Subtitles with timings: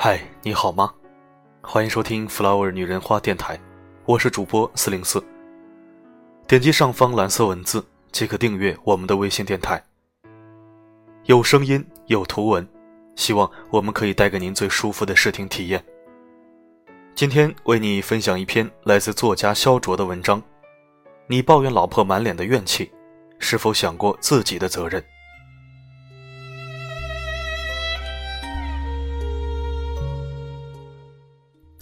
[0.00, 0.94] 嗨，你好吗？
[1.60, 3.58] 欢迎收听 Flower 女人花电台，
[4.04, 5.20] 我是主播四零四。
[6.46, 9.82] 点击上方蓝色文字即可订阅我们的微信电台，
[11.24, 12.66] 有声音，有图文，
[13.16, 15.82] 希望我们可以带给您最舒服的视听体验。
[17.14, 20.40] 今天为你分享一篇来自作家肖卓的文章。
[21.26, 22.88] 你抱怨老婆满脸的怨气，
[23.40, 25.02] 是否想过自己的责任？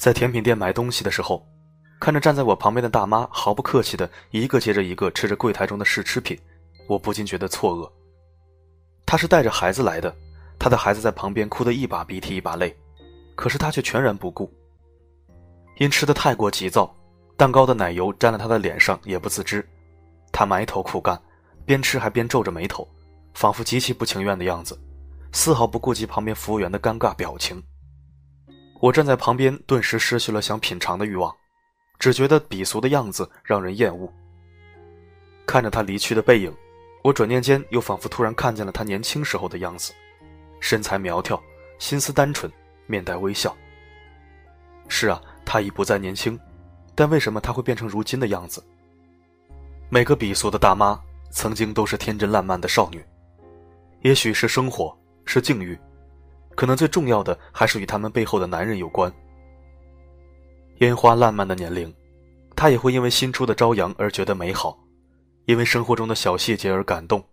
[0.06, 1.44] 在甜品店买东西的时候，
[1.98, 6.38] 看着站在我旁边的大妈毫不客气的一个接着一个吃着柜台中的试吃品，
[6.86, 7.90] 我不禁觉得错愕。
[9.04, 10.14] 她是带着孩子来的，
[10.60, 12.72] 她的孩子在旁边哭得一把鼻涕一把泪，
[13.34, 14.48] 可是她却全然不顾。
[15.78, 16.94] 因吃的太过急躁。
[17.36, 19.68] 蛋糕的奶油沾了她的脸上，也不自知。
[20.30, 21.20] 她埋头苦干，
[21.64, 22.86] 边吃还边皱着眉头，
[23.34, 24.78] 仿佛极其不情愿的样子，
[25.32, 27.60] 丝毫不顾及旁边服务员的尴尬表情。
[28.80, 31.34] 我站在旁边，顿时失去了想品尝的欲望，
[31.98, 34.12] 只觉得鄙俗的样子让人厌恶。
[35.46, 36.54] 看着他离去的背影，
[37.02, 39.92] 我转念间又仿佛突然看见了他年轻时候的样子，
[40.60, 41.40] 身材苗条，
[41.78, 42.50] 心思单纯，
[42.86, 43.56] 面带微笑。
[44.88, 46.38] 是啊，他已不再年轻。
[46.98, 48.64] 但为什么她会变成如今的样子？
[49.90, 50.98] 每个鄙俗的大妈
[51.30, 53.04] 曾经都是天真烂漫的少女，
[54.00, 55.78] 也许是生活，是境遇，
[56.56, 59.12] 可能最重要的还是与他们背后的男人有关。
[60.78, 61.94] 烟花烂漫的年龄，
[62.56, 64.76] 她也会因为新出的朝阳而觉得美好，
[65.44, 67.24] 因为生活中的小细节而感动，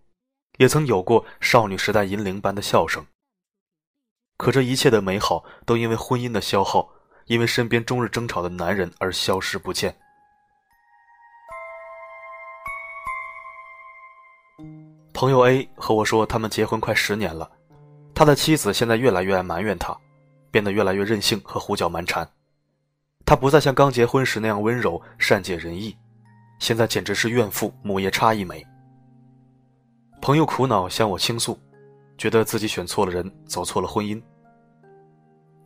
[0.58, 3.04] 也曾有过少女时代银铃般的笑声。
[4.36, 6.88] 可这一切的美好，都因为婚姻的消耗。
[7.26, 9.96] 因为身边终日争吵的男人而消失不见。
[15.14, 17.50] 朋友 A 和我说，他们结婚快十年了，
[18.14, 19.96] 他的妻子现在越来越爱埋怨他，
[20.50, 22.28] 变得越来越任性和胡搅蛮缠。
[23.26, 25.96] 他不再像刚结婚时那样温柔善解人意，
[26.58, 28.64] 现在简直是怨妇母夜叉一枚。
[30.20, 31.58] 朋友苦恼向我倾诉，
[32.16, 34.22] 觉得自己选错了人，走错了婚姻。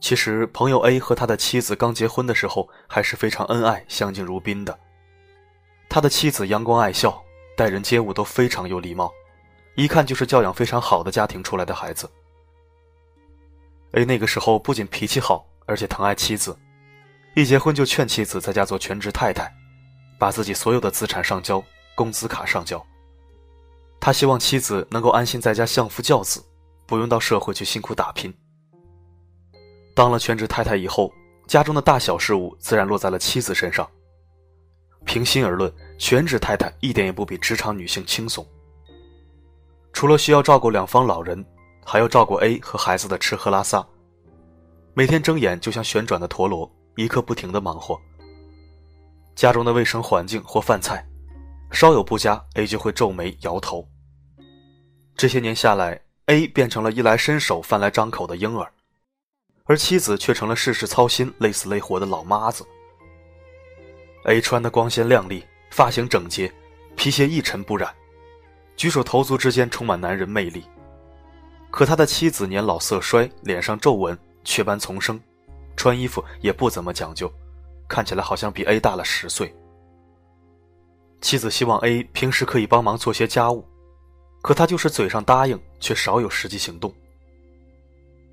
[0.01, 4.79] 其实，朋友 A 和他的妻子刚结婚的时候还是非常恩爱、相敬如宾的。
[5.89, 7.23] 他的妻子阳光爱笑，
[7.57, 9.13] 待人接物都非常有礼貌，
[9.75, 12.09] 一看就是教养非常好的家庭出来的孩子。
[13.93, 16.57] A 那个时候不仅脾气好，而且疼爱妻子，
[17.35, 19.51] 一结婚就劝妻子在家做全职太太，
[20.19, 21.63] 把自己所有的资产上交，
[21.95, 22.85] 工资卡上交。
[24.01, 26.45] 他希望妻子能够安心在家相夫教子，
[26.87, 28.33] 不用到社会去辛苦打拼。
[29.95, 31.13] 当了全职太太以后，
[31.47, 33.89] 家中的大小事务自然落在了妻子身上。
[35.05, 38.47] 平心而论，全职太太一点也不比职场女性轻松。
[39.93, 41.45] 除了需要照顾两方老人，
[41.91, 43.83] 还要照顾 A 和孩子的吃喝拉撒，
[44.93, 47.99] 每天睁眼就像旋转的陀螺，一刻不停的忙活。
[49.35, 51.03] 家中的卫生环境或饭菜，
[51.73, 53.89] 稍有不佳，A 就会皱眉摇头。
[55.17, 58.71] 这些年下来，A 变成了衣来伸手、饭来张口的婴儿。
[59.65, 62.67] 而妻子却成了事事操心、累死累活的老妈子。
[64.25, 66.53] A 穿的光鲜亮丽，发型整洁，
[66.97, 67.91] 皮鞋一尘不染，
[68.77, 70.65] 举手投足之间充满男人魅力。
[71.71, 75.21] 可他的妻子年老色衰，脸上皱纹，雀斑丛生，
[75.77, 77.31] 穿衣服也不怎么讲究，
[77.89, 79.55] 看起来好像比 A 大了十岁。
[81.21, 83.65] 妻子希望 A 平时可以帮忙做些家务，
[84.41, 86.93] 可他就是嘴上答应，却少有实际行动。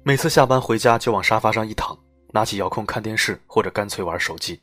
[0.04, 1.98] 每次下班回家就往沙发上一躺，
[2.32, 4.62] 拿起遥控看电视，或者干脆玩手机。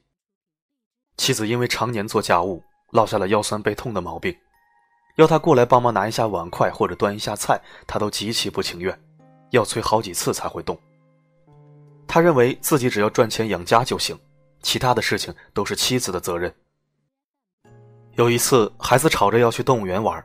[1.16, 4.34] 妻子因为常年做家务，落下了腰酸背痛的毛病，
[5.16, 8.98] 要他过来帮忙拿一下碗筷或者端一下菜，他都极其不情愿，
[9.50, 10.78] 要催好几次才会动。
[12.06, 14.18] 他认为自己只要赚钱养家就行，
[14.62, 16.54] 其他的事情都是妻子的责任。
[18.14, 20.22] 有一次，孩子吵着要去动物园玩，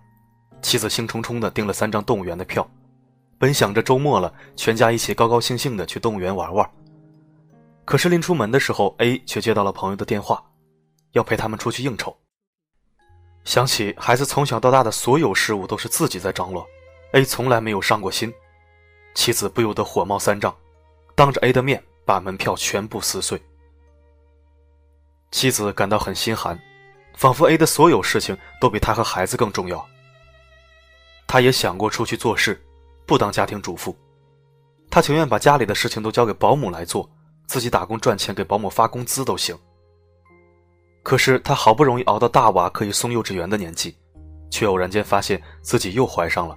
[0.61, 2.69] 妻子兴冲冲地订了三张动物园的票。
[3.37, 6.69] 本想着周末了，全家一起高高兴兴的去动物园玩玩。
[7.85, 10.43] 可是临出门的时候，A 却接到了朋友的电话，
[11.11, 12.13] 要陪他们出去应酬。
[13.47, 16.67] 想起孩子从小到大的所有事物都是自己在张罗
[17.13, 18.31] ，A 从来没有上过心，
[19.15, 20.53] 妻子不由得火冒三丈，
[21.15, 23.41] 当着 A 的面把门票全部撕碎。
[25.31, 26.59] 妻子感到很心寒，
[27.15, 29.87] 仿佛 A 的所有事情都比他和孩子更重要。
[31.25, 32.61] 他也想过出去做事。
[33.05, 33.97] 不当家庭主妇，
[34.89, 37.09] 他情愿把家里的事情都交给保姆来做，
[37.45, 39.57] 自己打工赚钱给保姆发工资都行。
[41.07, 43.95] 可是他好不容易熬到大娃可以送幼稚园的年纪，
[44.49, 46.53] 却偶然间发现自己又怀上了。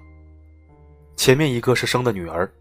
[1.17, 2.52] 前面一个是生的女儿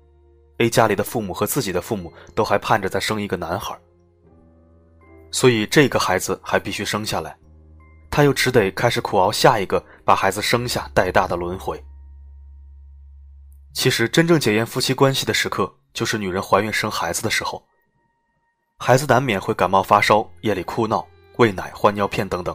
[0.59, 3.75] ，A 家里的父母和自己的父母都还盼着再生一个男孩，
[5.31, 7.35] 所以这个孩子还必须生下来，
[8.11, 11.83] 他又只得开始苦熬下一个把孩子生下带大的轮回。
[13.73, 17.65] 其实，真正检验夫妻关系的时刻，就是女人怀孕生孩子的时候。
[18.77, 21.03] 孩子难免会感冒发烧，夜里哭闹，
[21.39, 22.53] 喂奶、换尿片等等，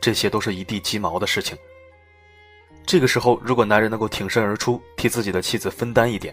[0.00, 1.58] 这些都是一地鸡毛的事情。
[2.86, 6.32] 这个时候，如果男人能够挺身而出，替自己的妻子分担一点，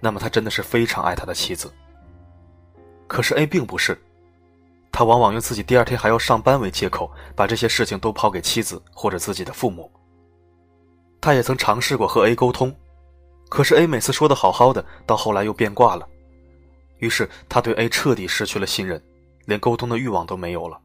[0.00, 1.70] 那么他真的是非常爱他的妻子。
[3.06, 4.02] 可是 A 并不是，
[4.90, 9.92] 他往往用自己第二天还要上班为借口，把这些事情都抛给妻子或者自己的父母。
[11.20, 12.74] 他也曾尝试过和 A 沟通，
[13.50, 16.08] 可是 A 每次说的好好的，到后来又变卦了。
[16.96, 19.04] 于是他对 A 彻底失去了信任，
[19.44, 20.80] 连沟通的欲望都没有了。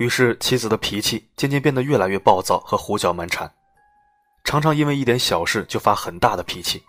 [0.00, 3.52] 于是妻子的脾气渐渐变得越来越暴躁和胡搅蛮缠，
[4.44, 6.82] 常常因为一点小事就发很大的脾气。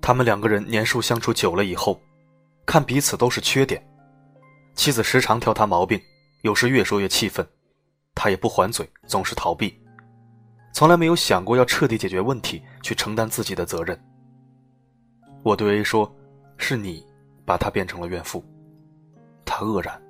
[0.00, 2.00] 他们两个人年数相处久了以后，
[2.64, 3.84] 看彼此都是缺点，
[4.76, 6.00] 妻子时常挑他毛病，
[6.42, 7.44] 有时越说越气愤，
[8.14, 9.76] 他也不还嘴，总是逃避，
[10.72, 14.00] 从来没有想过要彻底解决问题，去承担自己的责任。
[15.42, 16.08] 我对 A 说
[16.58, 17.04] ：“是你
[17.44, 18.40] 把他变成了怨妇。”
[19.44, 20.00] 他愕然。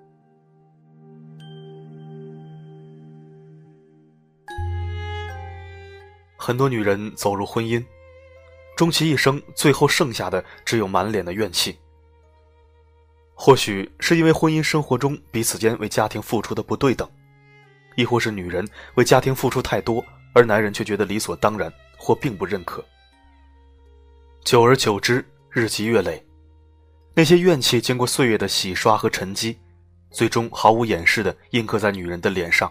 [6.45, 7.83] 很多女人走入婚姻，
[8.77, 11.79] 终其一生，最后剩下的只有满脸的怨气。
[13.33, 17.11] 或许是因为婚姻生活中彼此间为家庭付出的不对等，
[17.97, 20.05] 亦或是女人为家庭付出太多，
[20.35, 22.85] 而男人却觉得理所当然或并不认可。
[24.45, 26.23] 久而久之，日积月累，
[27.15, 29.59] 那些怨气经过岁月的洗刷和沉积，
[30.11, 32.71] 最终毫无掩饰的印刻在女人的脸上。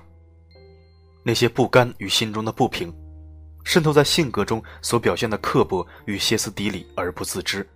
[1.23, 2.93] 那些不甘与心中的不平，
[3.63, 7.67] 渗透在性格中所表现的刻薄与歇斯底里而不自知。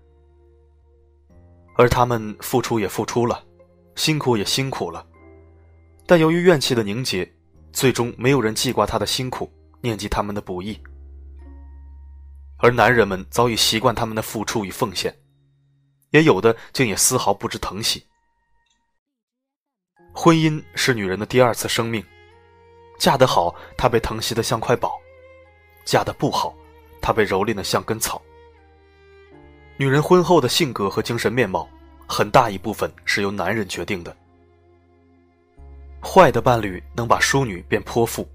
[1.75, 3.43] 而他们付出也付出了，
[3.95, 5.05] 辛苦也辛苦了，
[6.05, 7.31] 但由于怨气的凝结，
[7.71, 9.51] 最终没有人记挂他的辛苦，
[9.81, 10.79] 念及他们的不易。
[12.57, 15.15] 而男人们早已习惯他们的付出与奉献，
[16.09, 18.03] 也有的竟也丝毫不知疼惜。
[20.11, 22.03] 婚姻是女人的第二次生命，
[22.97, 24.89] 嫁得好，她被疼惜的像块宝；
[25.87, 26.53] 嫁得不好，
[27.01, 28.21] 她被蹂躏的像根草。
[29.77, 31.67] 女人婚后的性格和精神面貌，
[32.05, 34.13] 很大一部分是由男人决定的。
[36.01, 38.27] 坏的伴侣能把淑女变泼妇，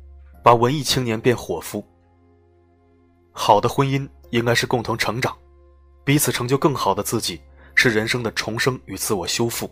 [0.43, 1.85] 把文艺青年变伙夫。
[3.33, 5.37] 好的婚姻应该是共同成长，
[6.05, 7.39] 彼此成就更好的自己，
[7.75, 9.69] 是人生的重生与自我修复；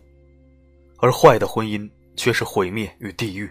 [0.99, 3.50] 而坏的婚姻却是毁灭与地狱。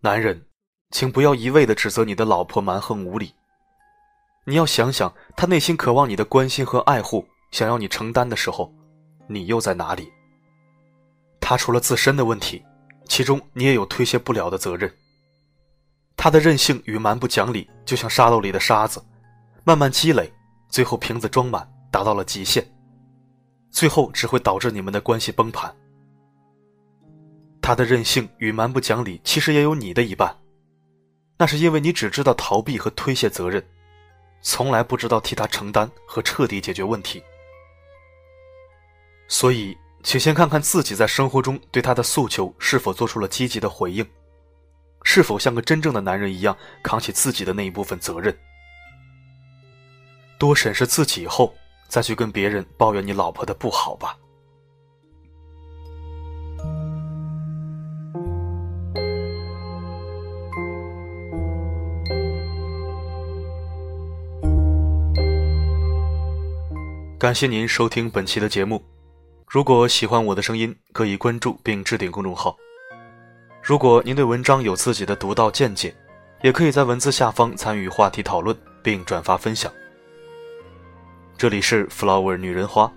[0.00, 0.40] 男人，
[0.90, 3.32] 请不要一味的指责你的老婆蛮横无理。
[4.44, 8.72] 你要想想，她内心渴望你的关心和爱护，想要你承担的时候，
[9.28, 10.10] 你又在哪里？
[11.40, 12.62] 她除了自身的问题，
[13.06, 14.92] 其中你也有推卸不了的责任。
[16.16, 19.02] 他的任性与蛮不讲理，就像沙漏里的沙子，
[19.64, 20.30] 慢慢积累，
[20.68, 22.62] 最后瓶子装满，达到了极限，
[23.70, 25.74] 最后只会导致你们的关系崩盘。
[27.62, 30.36] 他的任性与蛮不讲理，其实也有你的一半，
[31.40, 33.66] 那是因为你只知道逃避和推卸责任，
[34.42, 37.22] 从来不知道替他承担和彻底解决问题。
[39.26, 44.06] 所以，请先看看自己在生活中对他的诉求是否做出了积极的回应。
[45.02, 48.36] 是否像个真正的男人一样扛起自己的那一部分责任？
[50.38, 51.54] 多审视自己后，
[51.88, 54.14] 再去跟别人抱怨你老婆的不好吧。
[67.20, 68.82] 感谢您收听本期的节目。
[69.46, 72.56] 如果喜欢我的声音，可以关注并置顶公众号。
[73.62, 75.94] 如果您对文章有自己的独到见解，
[76.40, 79.70] 也可以在文字下方参与话题讨论并转发分享。
[81.36, 82.90] 这里是 Flower 女人花，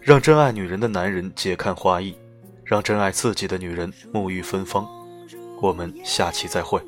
[0.00, 2.18] 让真爱女人的男人解看花意，
[2.64, 4.84] 让真爱自己的女人沐浴芬芳。
[5.62, 6.82] 我们下期再会。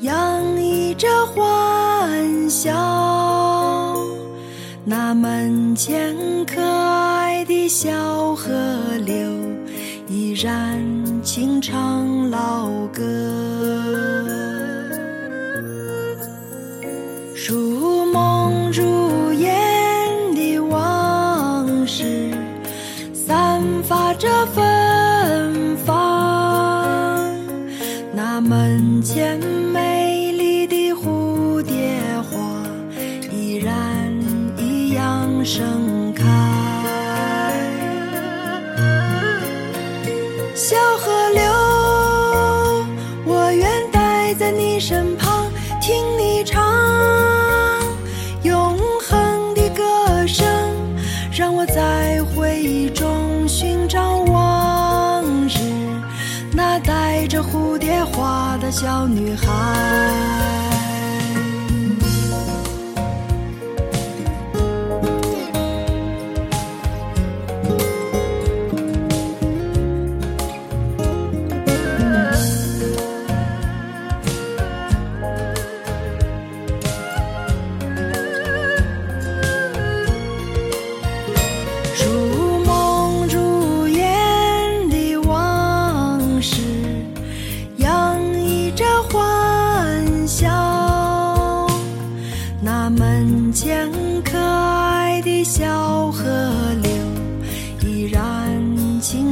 [0.00, 2.72] 洋溢着欢笑，
[4.88, 6.14] 那门前
[6.46, 8.54] 可爱的小河
[9.04, 9.16] 流。
[10.08, 10.80] 依然
[11.24, 13.02] 轻唱老歌，
[17.48, 19.52] 如梦如烟
[20.36, 22.30] 的往事，
[23.12, 27.34] 散发着芬芳。
[28.14, 29.55] 那门前。
[51.66, 55.58] 在回忆中寻找往日，
[56.52, 60.75] 那带着蝴蝶花的小女孩。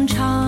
[0.06, 0.43] 长。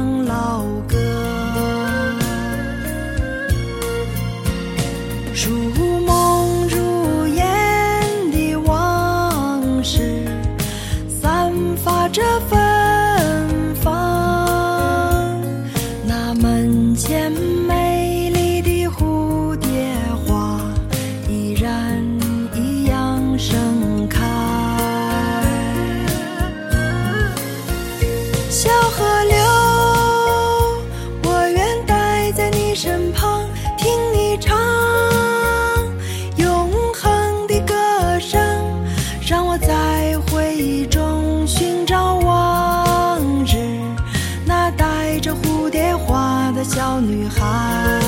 [46.56, 48.00] 的小女孩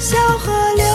[0.00, 0.87] 小河流